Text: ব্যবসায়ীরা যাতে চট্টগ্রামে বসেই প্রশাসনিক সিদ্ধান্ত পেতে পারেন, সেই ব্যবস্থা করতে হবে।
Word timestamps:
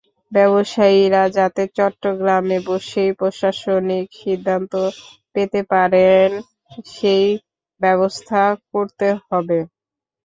ব্যবসায়ীরা 0.31 1.23
যাতে 1.37 1.63
চট্টগ্রামে 1.77 2.57
বসেই 2.67 3.11
প্রশাসনিক 3.19 4.05
সিদ্ধান্ত 4.21 4.73
পেতে 5.33 5.61
পারেন, 5.71 6.29
সেই 6.91 7.25
ব্যবস্থা 7.81 8.41
করতে 8.71 9.07
হবে। 9.25 9.59